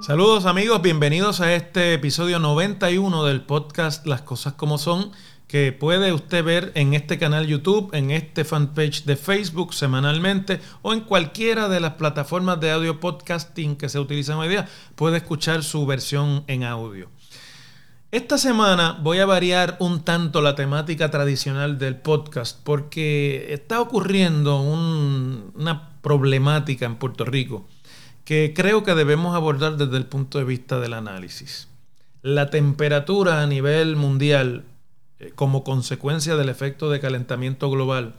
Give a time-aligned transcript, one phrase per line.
[0.00, 5.10] Saludos amigos, bienvenidos a este episodio 91 del podcast Las Cosas como Son,
[5.48, 10.92] que puede usted ver en este canal YouTube, en este fanpage de Facebook semanalmente o
[10.92, 15.64] en cualquiera de las plataformas de audio podcasting que se utilizan hoy día, puede escuchar
[15.64, 17.08] su versión en audio.
[18.12, 24.60] Esta semana voy a variar un tanto la temática tradicional del podcast porque está ocurriendo
[24.60, 27.66] una problemática en Puerto Rico
[28.26, 31.68] que creo que debemos abordar desde el punto de vista del análisis.
[32.20, 34.66] La temperatura a nivel mundial,
[35.18, 38.16] eh, como consecuencia del efecto de calentamiento global,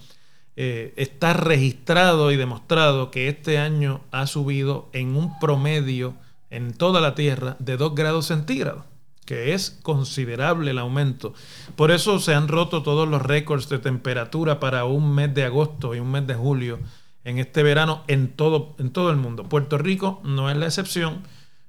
[0.55, 6.15] eh, está registrado y demostrado que este año ha subido en un promedio
[6.49, 8.85] en toda la Tierra de 2 grados centígrados,
[9.25, 11.33] que es considerable el aumento.
[11.75, 15.95] Por eso se han roto todos los récords de temperatura para un mes de agosto
[15.95, 16.79] y un mes de julio
[17.23, 19.43] en este verano en todo, en todo el mundo.
[19.47, 21.21] Puerto Rico no es la excepción,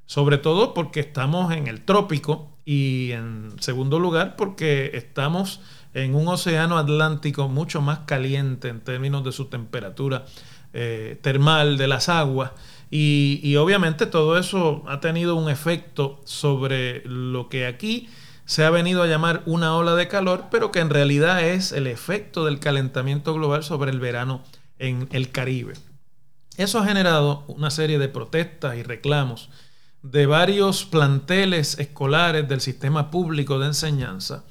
[0.07, 5.61] sobre todo porque estamos en el trópico y en segundo lugar porque estamos
[5.93, 10.25] en un océano Atlántico mucho más caliente en términos de su temperatura
[10.73, 12.51] eh, termal de las aguas.
[12.91, 18.09] Y, obviamente todo eso ha tenido un efecto sobre lo que aquí
[18.45, 21.87] se ha venido a llamar una ola de calor, pero que en realidad es el
[21.87, 24.45] efecto del calentamiento global sobre el verano
[24.79, 25.75] en el Caribe.
[26.57, 29.49] Eso ha generado una serie de protestas y reclamos
[30.03, 34.45] de varios planteles escolares del sistema público de enseñanza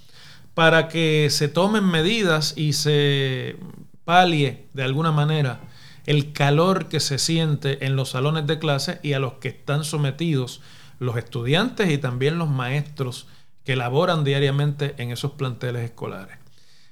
[0.54, 3.58] para que se tomen medidas y se
[4.04, 5.62] palie de alguna manera
[6.06, 9.84] el calor que se siente en los salones de clase y a los que están
[9.84, 10.62] sometidos
[11.00, 13.28] los estudiantes y también los maestros
[13.64, 16.38] que laboran diariamente en esos planteles escolares.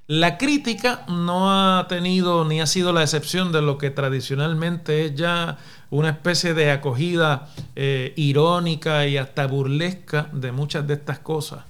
[0.08, 5.16] La crítica no ha tenido ni ha sido la excepción de lo que tradicionalmente es
[5.16, 5.58] ya
[5.90, 11.64] una especie de acogida eh, irónica y hasta burlesca de muchas de estas cosas.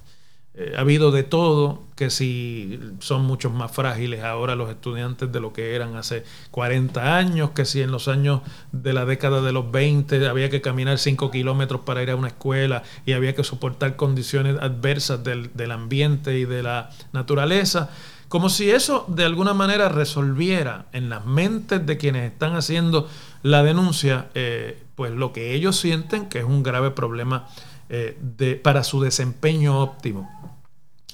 [0.54, 5.40] Eh, ha habido de todo, que si son muchos más frágiles ahora los estudiantes de
[5.40, 9.52] lo que eran hace 40 años, que si en los años de la década de
[9.52, 13.44] los 20 había que caminar 5 kilómetros para ir a una escuela y había que
[13.44, 17.90] soportar condiciones adversas del, del ambiente y de la naturaleza.
[18.28, 23.06] Como si eso de alguna manera resolviera en las mentes de quienes están haciendo
[23.42, 27.46] la denuncia, eh, pues lo que ellos sienten que es un grave problema
[27.94, 30.26] eh, de, para su desempeño óptimo.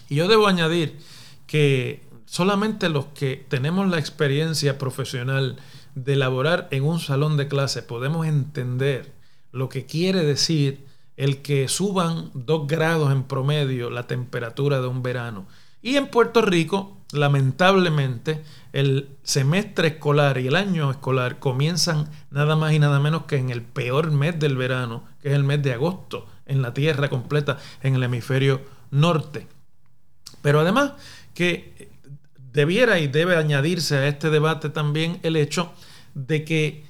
[0.09, 0.97] Y yo debo añadir
[1.49, 5.57] que solamente los que tenemos la experiencia profesional
[5.97, 9.13] de laborar en un salón de clase podemos entender
[9.51, 15.03] lo que quiere decir el que suban dos grados en promedio la temperatura de un
[15.03, 15.49] verano.
[15.83, 22.73] Y en Puerto Rico lamentablemente, el semestre escolar y el año escolar comienzan nada más
[22.73, 25.73] y nada menos que en el peor mes del verano, que es el mes de
[25.73, 29.47] agosto, en la Tierra completa, en el hemisferio norte.
[30.43, 30.93] Pero además
[31.35, 31.91] que
[32.53, 35.73] debiera y debe añadirse a este debate también el hecho
[36.15, 36.85] de que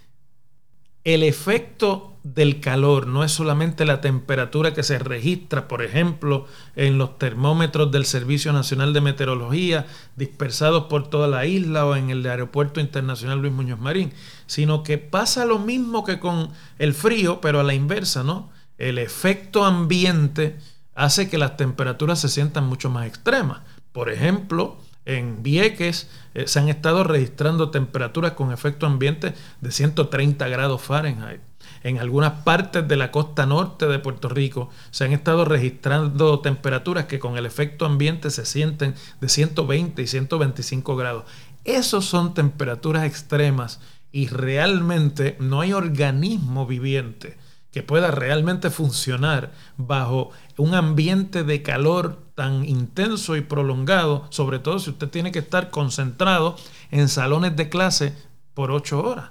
[1.04, 6.46] el efecto del calor no es solamente la temperatura que se registra, por ejemplo,
[6.76, 9.86] en los termómetros del Servicio Nacional de Meteorología
[10.16, 14.12] dispersados por toda la isla o en el Aeropuerto Internacional Luis Muñoz Marín,
[14.46, 18.50] sino que pasa lo mismo que con el frío, pero a la inversa, ¿no?
[18.78, 20.56] El efecto ambiente
[20.94, 23.60] hace que las temperaturas se sientan mucho más extremas.
[23.92, 30.46] Por ejemplo, en Vieques eh, se han estado registrando temperaturas con efecto ambiente de 130
[30.48, 31.40] grados Fahrenheit.
[31.82, 37.06] En algunas partes de la costa norte de Puerto Rico se han estado registrando temperaturas
[37.06, 41.24] que con el efecto ambiente se sienten de 120 y 125 grados.
[41.64, 43.80] Esas son temperaturas extremas
[44.12, 47.36] y realmente no hay organismo viviente
[47.72, 54.78] que pueda realmente funcionar bajo un ambiente de calor tan intenso y prolongado, sobre todo
[54.78, 56.56] si usted tiene que estar concentrado
[56.90, 58.14] en salones de clase
[58.54, 59.31] por ocho horas,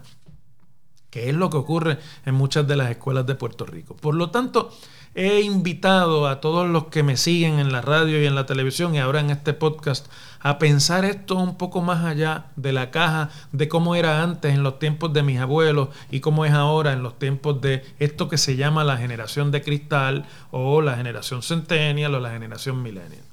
[1.09, 3.95] que es lo que ocurre en muchas de las escuelas de Puerto Rico.
[3.95, 4.71] Por lo tanto,
[5.15, 8.93] he invitado a todos los que me siguen en la radio y en la televisión
[8.93, 10.07] y ahora en este podcast
[10.39, 14.63] a pensar esto un poco más allá de la caja de cómo era antes en
[14.63, 18.37] los tiempos de mis abuelos y cómo es ahora en los tiempos de esto que
[18.37, 23.23] se llama la generación de cristal o la generación centennial o la generación millennial.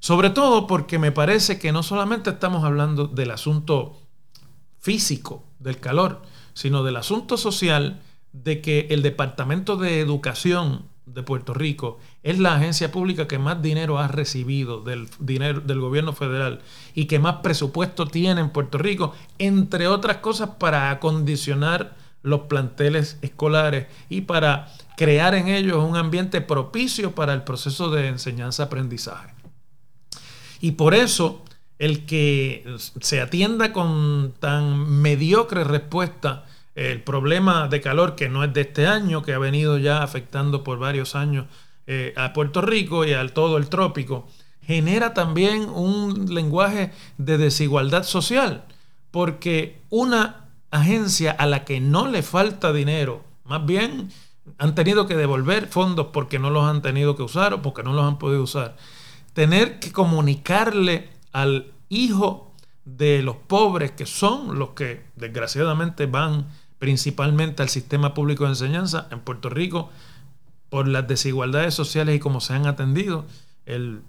[0.00, 4.00] Sobre todo porque me parece que no solamente estamos hablando del asunto
[4.80, 6.22] físico del calor,
[6.54, 8.00] sino del asunto social
[8.32, 13.62] de que el Departamento de Educación de Puerto Rico es la agencia pública que más
[13.62, 16.60] dinero ha recibido del, dinero, del gobierno federal
[16.94, 23.18] y que más presupuesto tiene en Puerto Rico, entre otras cosas para acondicionar los planteles
[23.22, 29.34] escolares y para crear en ellos un ambiente propicio para el proceso de enseñanza-aprendizaje.
[30.60, 31.42] Y por eso
[31.78, 32.64] el que
[33.00, 38.86] se atienda con tan mediocre respuesta el problema de calor que no es de este
[38.86, 41.46] año, que ha venido ya afectando por varios años
[41.86, 44.26] eh, a Puerto Rico y a todo el trópico,
[44.62, 48.64] genera también un lenguaje de desigualdad social,
[49.10, 54.10] porque una agencia a la que no le falta dinero, más bien
[54.58, 57.92] han tenido que devolver fondos porque no los han tenido que usar o porque no
[57.92, 58.76] los han podido usar,
[59.34, 62.52] tener que comunicarle al hijo
[62.84, 66.46] de los pobres, que son los que desgraciadamente van
[66.82, 69.90] principalmente al sistema público de enseñanza en Puerto Rico,
[70.68, 73.24] por las desigualdades sociales y cómo se han atendido,
[73.66, 74.02] el,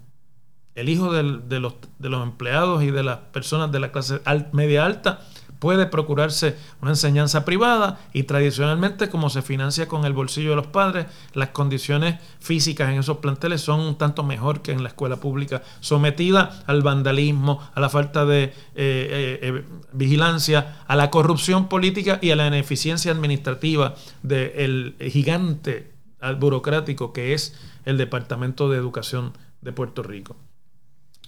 [0.74, 1.22] hijo de,
[1.60, 5.20] los, de los empleados y de las personas de la clase media alta
[5.64, 10.66] puede procurarse una enseñanza privada y tradicionalmente como se financia con el bolsillo de los
[10.66, 15.16] padres, las condiciones físicas en esos planteles son un tanto mejor que en la escuela
[15.16, 19.64] pública, sometida al vandalismo, a la falta de eh, eh, eh,
[19.94, 25.94] vigilancia, a la corrupción política y a la ineficiencia administrativa del gigante
[26.38, 29.32] burocrático que es el Departamento de Educación
[29.62, 30.36] de Puerto Rico.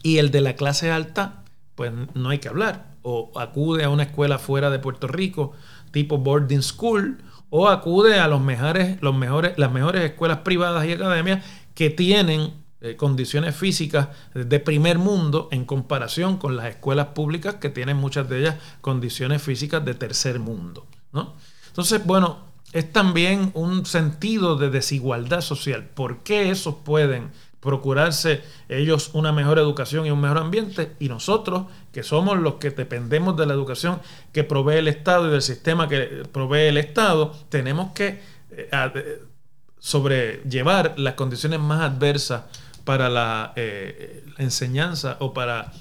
[0.02, 1.42] Y el de la clase alta,
[1.76, 5.52] pues no hay que hablar o acude a una escuela fuera de Puerto Rico,
[5.92, 7.18] tipo boarding school,
[7.50, 11.44] o acude a los mejores, los mejores, las mejores escuelas privadas y academias
[11.74, 17.70] que tienen eh, condiciones físicas de primer mundo en comparación con las escuelas públicas que
[17.70, 20.84] tienen muchas de ellas condiciones físicas de tercer mundo.
[21.12, 21.34] ¿no?
[21.68, 22.40] Entonces, bueno,
[22.72, 25.84] es también un sentido de desigualdad social.
[25.84, 27.30] ¿Por qué esos pueden
[27.60, 32.70] procurarse ellos una mejor educación y un mejor ambiente y nosotros que somos los que
[32.70, 34.00] dependemos de la educación
[34.32, 38.20] que provee el Estado y del sistema que provee el Estado, tenemos que
[38.50, 39.22] eh, eh,
[39.78, 42.42] sobrellevar las condiciones más adversas
[42.84, 45.72] para la, eh, enseñanza o para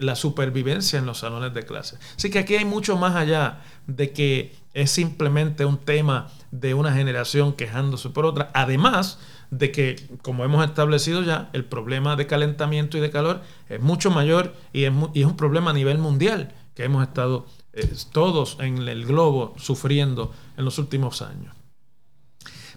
[0.00, 1.96] la supervivencia en los salones de clase.
[2.16, 6.92] Así que aquí hay mucho más allá de que es simplemente un tema de una
[6.92, 8.50] generación quejándose por otra.
[8.54, 9.18] Además,
[9.50, 14.10] de que, como hemos establecido ya, el problema de calentamiento y de calor es mucho
[14.10, 19.06] mayor y es, un problema a nivel mundial que hemos estado eh, todos en el
[19.06, 21.54] globo sufriendo en los últimos años.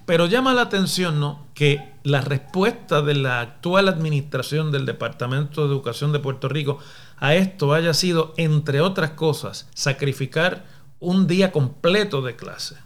[0.06, 1.48] Pero llama la atención ¿no?
[1.54, 6.80] que la respuesta de la actual administración del Departamento de Educación de Puerto Rico
[7.18, 10.66] a esto haya sido, entre otras cosas, sacrificar
[11.00, 12.84] un día completo de clase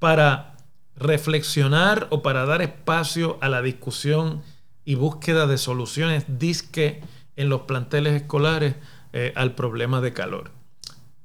[0.00, 0.56] para
[0.96, 4.42] reflexionar o para dar espacio a la discusión
[4.84, 7.00] y búsqueda de soluciones disque
[7.36, 8.74] en los planteles escolares
[9.12, 10.50] eh, al problema de calor.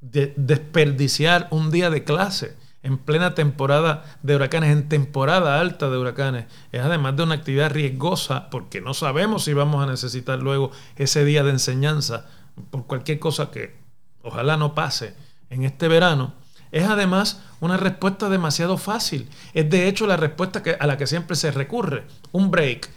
[0.01, 6.45] desperdiciar un día de clase en plena temporada de huracanes, en temporada alta de huracanes,
[6.71, 11.25] es además de una actividad riesgosa porque no sabemos si vamos a necesitar luego ese
[11.25, 12.28] día de enseñanza
[12.69, 13.75] por cualquier cosa que
[14.21, 15.16] ojalá no pase
[15.50, 16.36] en este verano
[16.71, 19.29] es además una respuesta demasiado fácil.
[19.53, 22.89] Es de hecho la respuesta a la que siempre se recurre, un break.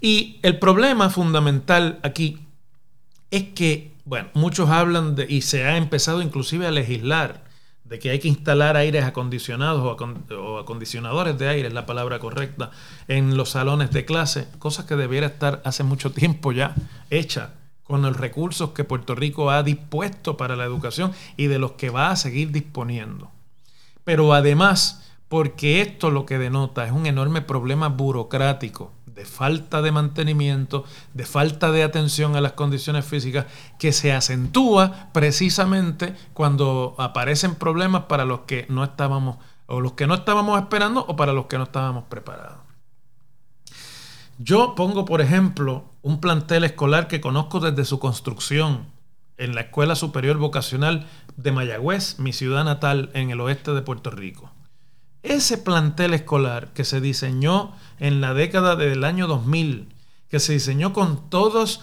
[0.00, 2.46] Y el problema fundamental aquí
[3.30, 7.44] es que, bueno, muchos hablan de, y se ha empezado inclusive a legislar,
[7.84, 12.70] de que hay que instalar aires acondicionados o, acondicionadores de aire, es la palabra correcta,
[13.08, 16.74] en los salones de clase, cosa que debiera estar hace mucho tiempo ya
[17.10, 17.52] hecha
[17.84, 21.90] con los recursos que Puerto Rico ha dispuesto para la educación y de los que
[21.90, 23.30] va a seguir disponiendo.
[24.04, 29.92] Pero además, porque esto lo que denota es un enorme problema burocrático de falta de
[29.92, 33.46] mantenimiento, de falta de atención a las condiciones físicas,
[33.78, 39.36] que se acentúa precisamente cuando aparecen problemas para los que no estábamos,
[39.66, 42.63] o los que no estábamos esperando, o para los que no estábamos preparados.
[44.38, 48.86] Yo pongo, por ejemplo, un plantel escolar que conozco desde su construcción
[49.36, 54.10] en la Escuela Superior Vocacional de Mayagüez, mi ciudad natal en el oeste de Puerto
[54.10, 54.50] Rico.
[55.22, 59.94] Ese plantel escolar que se diseñó en la década del año 2000,
[60.28, 61.80] que se diseñó con todos,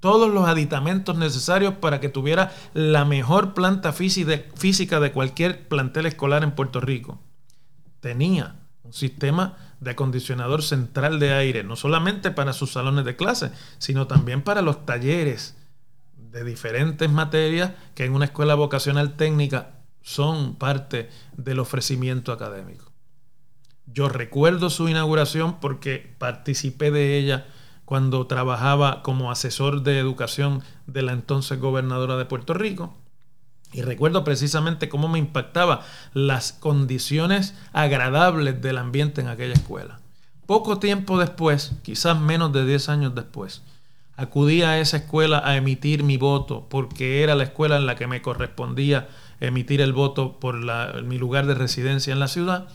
[0.00, 6.44] todos los aditamentos necesarios para que tuviera la mejor planta física de cualquier plantel escolar
[6.44, 7.18] en Puerto Rico,
[8.00, 13.52] tenía un sistema de acondicionador central de aire, no solamente para sus salones de clase,
[13.78, 15.56] sino también para los talleres
[16.16, 22.92] de diferentes materias que en una escuela vocacional técnica son parte del ofrecimiento académico.
[23.86, 27.46] Yo recuerdo su inauguración porque participé de ella
[27.84, 32.94] cuando trabajaba como asesor de educación de la entonces gobernadora de Puerto Rico.
[33.72, 35.84] Y recuerdo precisamente cómo me impactaba
[36.14, 40.00] las condiciones agradables del ambiente en aquella escuela.
[40.46, 43.62] Poco tiempo después, quizás menos de 10 años después,
[44.16, 48.06] acudí a esa escuela a emitir mi voto porque era la escuela en la que
[48.06, 49.08] me correspondía
[49.40, 50.56] emitir el voto por
[51.04, 52.68] mi lugar de residencia en la ciudad.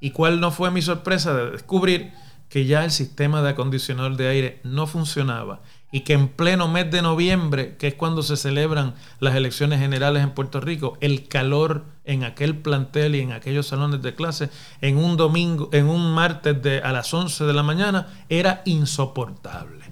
[0.00, 2.12] Y cuál no fue mi sorpresa de descubrir
[2.48, 5.60] que ya el sistema de acondicionador de aire no funcionaba
[5.92, 10.22] y que en pleno mes de noviembre, que es cuando se celebran las elecciones generales
[10.22, 14.98] en Puerto Rico, el calor en aquel plantel y en aquellos salones de clase en
[14.98, 19.84] un domingo, en un martes de, a las 11 de la mañana, era insoportable.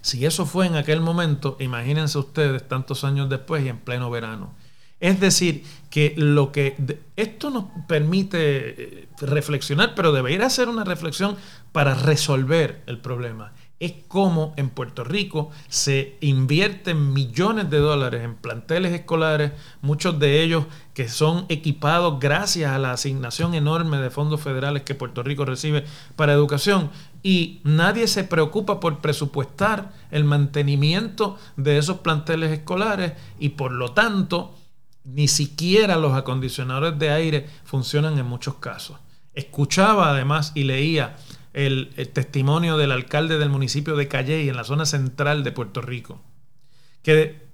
[0.00, 4.54] Si eso fue en aquel momento, imagínense ustedes tantos años después y en pleno verano.
[4.98, 6.76] Es decir, que lo que
[7.16, 8.38] esto nos permite
[9.02, 11.36] eh, reflexionar, pero debería ser una reflexión
[11.72, 18.34] para resolver el problema es cómo en Puerto Rico se invierten millones de dólares en
[18.34, 19.52] planteles escolares,
[19.82, 20.64] muchos de ellos
[20.94, 25.84] que son equipados gracias a la asignación enorme de fondos federales que Puerto Rico recibe
[26.16, 26.90] para educación
[27.22, 33.92] y nadie se preocupa por presupuestar el mantenimiento de esos planteles escolares y por lo
[33.92, 34.54] tanto
[35.04, 38.96] ni siquiera los acondicionadores de aire funcionan en muchos casos.
[39.34, 41.16] Escuchaba además y leía
[41.56, 46.20] el, testimonio del alcalde del municipio de Calley, en la zona central de Puerto Rico,
[47.02, 47.46] que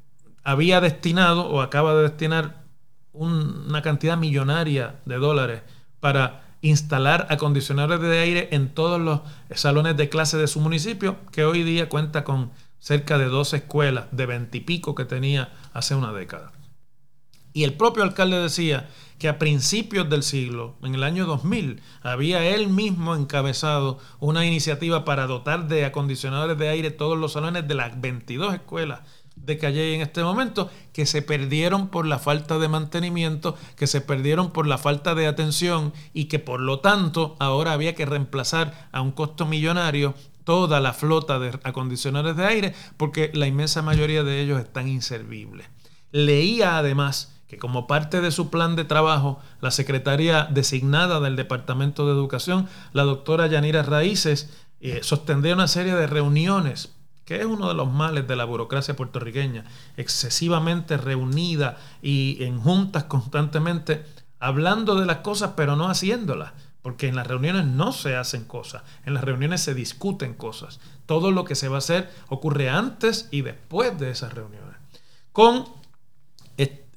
[0.43, 2.65] había destinado o acaba de destinar
[3.13, 5.63] una cantidad millonaria de dólares
[6.01, 9.21] para instalar acondicionadores de aire en todos los
[9.55, 14.07] salones de clase de su municipio, que hoy día cuenta con cerca de dos escuelas
[14.11, 16.51] de veintipico que tenía hace una década.
[17.53, 22.45] Y el propio alcalde decía que a principios del siglo, en el año 2000, había
[22.45, 27.75] él mismo encabezado una iniciativa para dotar de acondicionadores de aire todos los salones de
[27.75, 29.01] las 22 escuelas
[29.37, 34.01] de Calle en este momento, que se perdieron por la falta de mantenimiento, que se
[34.01, 38.89] perdieron por la falta de atención y que por lo tanto ahora había que reemplazar
[38.93, 44.23] a un costo millonario toda la flota de acondicionadores de aire porque la inmensa mayoría
[44.23, 45.67] de ellos están inservibles.
[46.11, 52.07] Leía además que como parte de su plan de trabajo, la secretaria designada del Departamento
[52.07, 54.49] de Educación, la doctora Yanira Raíces,
[54.81, 56.95] eh, sostendría una serie de reuniones,
[57.27, 59.67] que es uno de los males de la burocracia puertorriqueña,
[59.99, 64.03] excesivamente reunida y en juntas constantemente,
[64.41, 66.53] hablando de las cosas pero no haciéndolas.
[66.81, 70.81] Porque en las reuniones no se hacen cosas, en las reuniones se discuten cosas.
[71.05, 74.75] Todo lo que se va a hacer ocurre antes y después de esas reuniones.
[75.33, 75.82] Con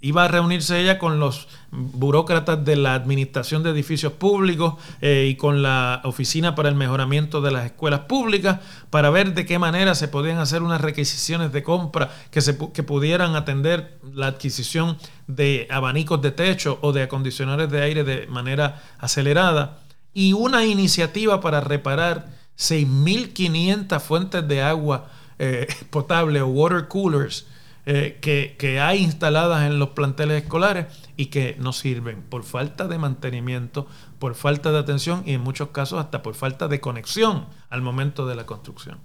[0.05, 5.35] iba a reunirse ella con los burócratas de la Administración de Edificios Públicos eh, y
[5.35, 8.59] con la Oficina para el Mejoramiento de las Escuelas Públicas
[8.91, 12.83] para ver de qué manera se podían hacer unas requisiciones de compra que, se, que
[12.83, 14.95] pudieran atender la adquisición
[15.25, 19.79] de abanicos de techo o de acondicionadores de aire de manera acelerada.
[20.13, 22.27] Y una iniciativa para reparar
[22.59, 25.07] 6.500 fuentes de agua
[25.39, 27.47] eh, potable o water coolers
[27.87, 30.87] eh, que, hay instaladas en los planteles escolares
[31.17, 33.87] y que no sirven por falta de mantenimiento,
[34.17, 38.25] por falta de atención y en muchos casos hasta por falta de conexión al momento
[38.25, 38.99] de la construcción.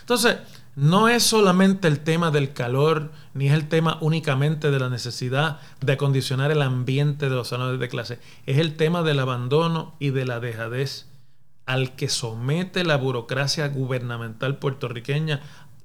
[0.00, 0.38] Entonces,
[0.74, 5.60] no es solamente el tema del calor, ni es el tema únicamente de la necesidad
[5.80, 10.10] de acondicionar el ambiente de los salones de clase, es el tema del abandono y
[10.10, 11.10] de la dejadez
[11.66, 15.40] al que somete la burocracia gubernamental puertorriqueña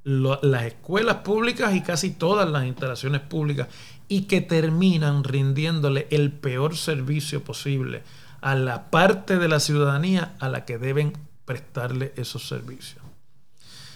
[0.06, 3.68] las escuelas públicas y casi todas las instalaciones públicas
[4.08, 8.04] y que terminan rindiéndole el peor servicio posible
[8.42, 11.14] a la parte de la ciudadanía a la que deben
[11.46, 13.04] prestarle esos servicios.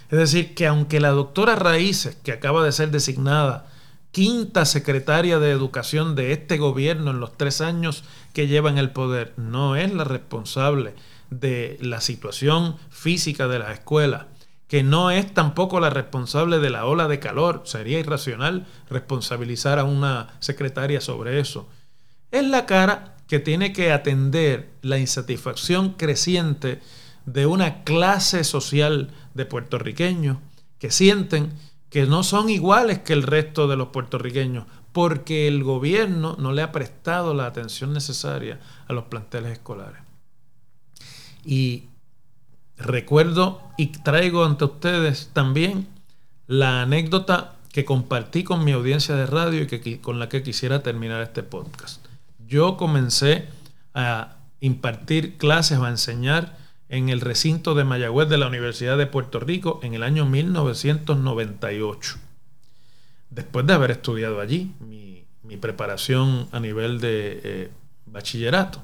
[0.09, 3.67] Es decir, que aunque la doctora Raíces, que acaba de ser designada
[4.11, 8.89] quinta secretaria de educación de este gobierno en los tres años que lleva en el
[8.89, 10.95] poder, no es la responsable
[11.29, 14.25] de la situación física de las escuelas,
[14.69, 17.63] que no es tampoco la responsable de la ola de calor.
[17.65, 21.67] Sería irracional responsabilizar a una secretaria sobre eso.
[22.31, 26.79] Es la cara que tiene que atender la insatisfacción creciente
[27.25, 30.37] de una clase social de puertorriqueños
[30.77, 31.51] que sienten
[31.89, 36.61] que no son iguales que el resto de los puertorriqueños porque el gobierno no le
[36.61, 40.01] ha prestado la atención necesaria a los planteles escolares.
[41.43, 41.88] Y
[42.79, 45.87] recuerdo y traigo ante ustedes también
[46.47, 50.81] la anécdota que compartí con mi audiencia de radio y que, con la que quisiera
[50.81, 52.03] terminar este podcast.
[52.47, 53.47] Yo comencé
[53.93, 56.57] a impartir clases o a enseñar
[56.89, 62.17] en el recinto de Mayagüez de la Universidad de Puerto Rico en el año 1998.
[63.29, 65.07] Después de haber estudiado allí mi,
[65.61, 67.71] preparación a nivel de eh,
[68.05, 68.81] bachillerato.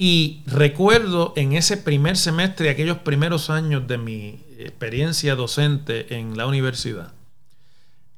[0.00, 6.46] Y recuerdo en ese primer semestre, aquellos primeros años de mi experiencia docente en la
[6.46, 7.12] universidad,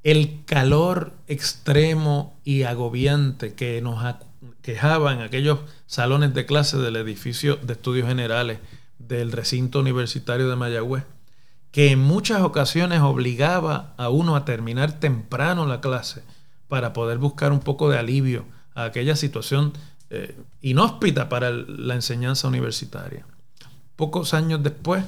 [0.02, 4.02] el calor extremo y agobiante que nos
[4.60, 8.58] quejaba en aquellos salones de clase del edificio de estudios generales
[8.98, 11.04] del recinto universitario de Mayagüez,
[11.70, 16.22] que en muchas ocasiones obligaba a uno a terminar temprano la clase
[16.68, 18.44] para poder buscar un poco de alivio
[18.74, 19.72] a aquella situación
[20.10, 23.24] eh, inhóspita para la enseñanza universitaria.
[23.96, 25.04] Pocos años después,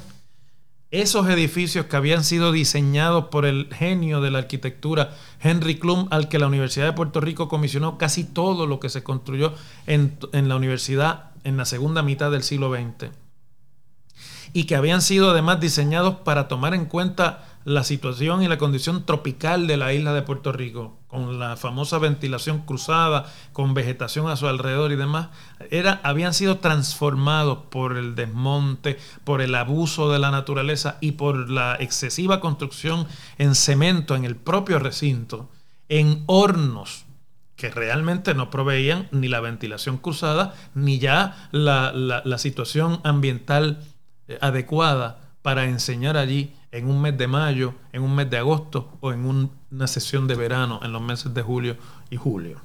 [0.92, 6.28] esos edificios que habían sido diseñados por el genio de la arquitectura Henry Klum, al
[6.28, 9.54] que la Universidad de Puerto Rico comisionó casi todo lo que se construyó
[9.86, 13.10] en, en la universidad en la segunda mitad del siglo XX,
[14.52, 19.04] y que habían sido además diseñados para tomar en cuenta la situación y la condición
[19.04, 24.36] tropical de la isla de Puerto Rico, con la famosa ventilación cruzada, con vegetación a
[24.36, 25.28] su alrededor y demás,
[25.70, 31.50] era, habían sido transformados por el desmonte, por el abuso de la naturaleza y por
[31.50, 33.06] la excesiva construcción
[33.38, 35.50] en cemento en el propio recinto,
[35.88, 37.04] en hornos
[37.56, 43.84] que realmente no proveían ni la ventilación cruzada, ni ya la, la situación ambiental
[44.26, 48.96] eh, adecuada para enseñar allí en un mes de mayo, en un mes de agosto
[49.00, 51.76] o en una sesión de verano en los meses de julio
[52.10, 52.60] y julio.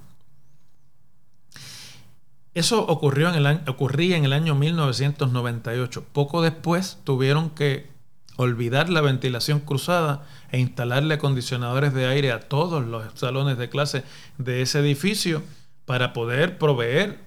[2.53, 6.05] Eso ocurrió en el ocurría en el año 1998.
[6.11, 7.91] Poco después tuvieron que
[8.37, 14.03] olvidar la ventilación cruzada e instalarle acondicionadores de aire a todos los salones de clase
[14.37, 15.43] de ese edificio
[15.85, 17.19] para poder proveer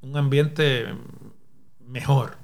[0.00, 0.94] un ambiente
[1.80, 2.36] mejor.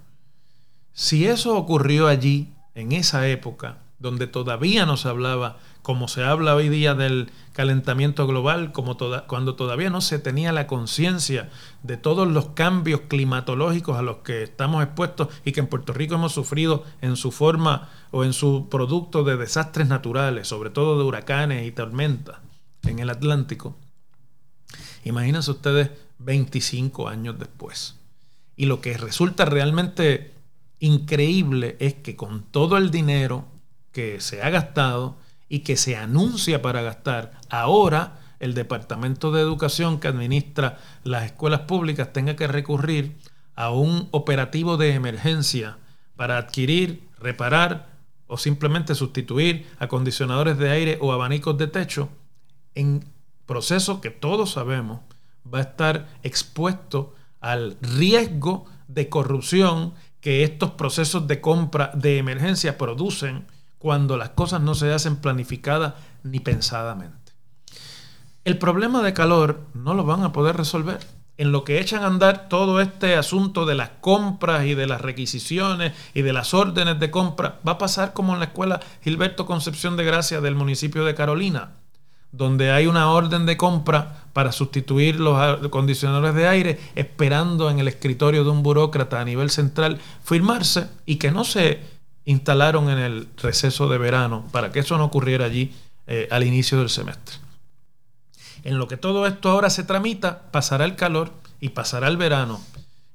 [0.92, 6.55] Si eso ocurrió allí, en esa época, donde todavía no se hablaba como se habla
[6.55, 11.50] hoy día del calentamiento global, como cuando todavía no se tenía la conciencia
[11.83, 16.14] de todos los cambios climatológicos a los que estamos expuestos y que en Puerto Rico
[16.14, 21.05] hemos sufrido en su forma o en su producto de desastres naturales, sobre todo de
[21.05, 22.37] huracanes y tormentas
[22.85, 23.76] en el Atlántico.
[25.05, 27.96] Imagínense ustedes 25 años después.
[28.57, 30.38] Y lo que resulta realmente
[30.80, 33.44] increíble es que con todo el dinero
[33.92, 35.16] que se ha gastado
[35.48, 41.60] y que se anuncia para gastar, ahora el Departamento de Educación que administra las escuelas
[41.60, 43.16] públicas tenga que recurrir
[43.56, 45.78] a un operativo de emergencia
[46.16, 47.88] para adquirir, reparar
[48.28, 52.08] o simplemente sustituir acondicionadores de aire o abanicos de techo
[52.74, 53.04] en
[53.46, 55.00] proceso que todos sabemos
[55.52, 59.94] va a estar expuesto al riesgo de corrupción
[60.28, 63.46] que estos procesos de compra de emergencia producen
[63.78, 67.32] cuando las cosas no se hacen planificadas ni pensadamente.
[68.44, 70.98] El problema de calor no lo van a poder resolver.
[71.38, 75.00] En lo que echan a andar todo este asunto de las compras y de las
[75.00, 79.46] requisiciones y de las órdenes de compra, va a pasar como en la escuela Gilberto
[79.46, 81.70] Concepción de Gracia del municipio de Carolina
[82.32, 87.88] donde hay una orden de compra para sustituir los acondicionadores de aire, esperando en el
[87.88, 91.80] escritorio de un burócrata a nivel central firmarse y que no se
[92.24, 95.72] instalaron en el receso de verano para que eso no ocurriera allí
[96.06, 97.36] eh, al inicio del semestre.
[98.64, 102.60] En lo que todo esto ahora se tramita, pasará el calor y pasará el verano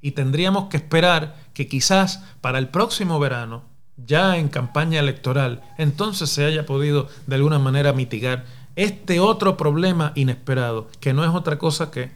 [0.02, 3.64] y tendríamos que esperar que quizás para el próximo verano,
[3.96, 8.46] ya en campaña electoral, entonces se haya podido de alguna manera mitigar
[8.76, 12.12] este otro problema inesperado, que no es otra cosa que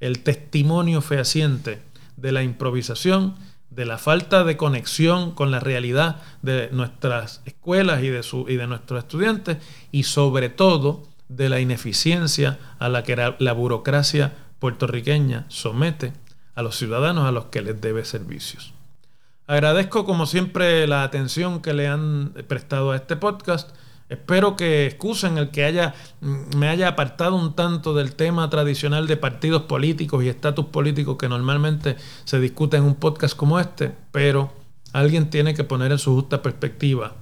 [0.00, 1.82] el testimonio fehaciente
[2.16, 3.34] de la improvisación,
[3.70, 9.58] de la falta de conexión con la realidad de nuestras escuelas y de, nuestros estudiantes,
[9.92, 16.12] y sobre todo de la ineficiencia a la que la burocracia puertorriqueña somete
[16.54, 18.74] a los ciudadanos a los que les debe servicios.
[19.46, 23.70] Agradezco como siempre la atención que le han prestado a este podcast
[24.10, 29.06] Espero que excusen el que haya, mm, me haya apartado un tanto del tema tradicional
[29.06, 33.92] de partidos políticos y estatus políticos que normalmente se discute en un podcast como este,
[34.10, 34.52] pero
[34.92, 37.14] alguien tiene que poner en su justa perspectiva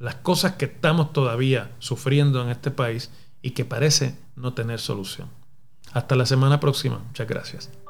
[0.00, 5.28] las cosas que estamos todavía sufriendo en este país y que parece no tener solución.
[5.92, 6.98] Hasta la semana próxima.
[6.98, 7.81] Muchas gracias.